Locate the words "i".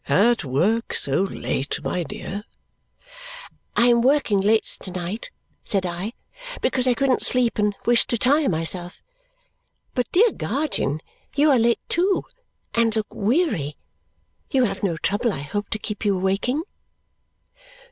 3.75-3.85, 5.85-6.13, 6.87-6.95, 15.31-15.41